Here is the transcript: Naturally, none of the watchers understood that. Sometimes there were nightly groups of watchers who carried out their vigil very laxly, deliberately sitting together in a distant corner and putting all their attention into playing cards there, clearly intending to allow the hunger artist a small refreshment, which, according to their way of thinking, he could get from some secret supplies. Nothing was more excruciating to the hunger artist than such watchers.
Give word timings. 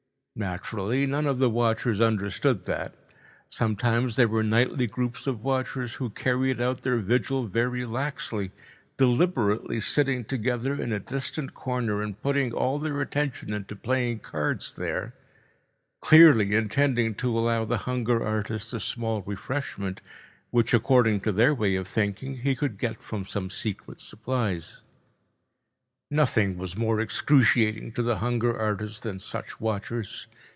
Naturally, 0.33 1.05
none 1.05 1.27
of 1.27 1.39
the 1.39 1.49
watchers 1.49 1.99
understood 1.99 2.63
that. 2.63 2.95
Sometimes 3.49 4.15
there 4.15 4.29
were 4.29 4.41
nightly 4.43 4.87
groups 4.87 5.27
of 5.27 5.43
watchers 5.43 5.95
who 5.95 6.09
carried 6.09 6.61
out 6.61 6.81
their 6.81 6.97
vigil 6.97 7.47
very 7.47 7.85
laxly, 7.85 8.51
deliberately 8.97 9.81
sitting 9.81 10.23
together 10.23 10.73
in 10.73 10.93
a 10.93 11.01
distant 11.01 11.53
corner 11.53 12.01
and 12.01 12.19
putting 12.21 12.53
all 12.53 12.79
their 12.79 13.01
attention 13.01 13.53
into 13.53 13.75
playing 13.75 14.19
cards 14.19 14.73
there, 14.73 15.13
clearly 15.99 16.55
intending 16.55 17.13
to 17.15 17.37
allow 17.37 17.65
the 17.65 17.79
hunger 17.79 18.23
artist 18.25 18.73
a 18.73 18.79
small 18.79 19.21
refreshment, 19.23 20.01
which, 20.49 20.73
according 20.73 21.19
to 21.19 21.33
their 21.33 21.53
way 21.53 21.75
of 21.75 21.87
thinking, 21.89 22.37
he 22.37 22.55
could 22.55 22.77
get 22.79 23.03
from 23.03 23.25
some 23.25 23.49
secret 23.49 23.99
supplies. 23.99 24.81
Nothing 26.13 26.57
was 26.57 26.75
more 26.75 26.99
excruciating 26.99 27.93
to 27.93 28.01
the 28.03 28.17
hunger 28.17 28.59
artist 28.59 29.03
than 29.03 29.17
such 29.19 29.61
watchers. 29.61 30.27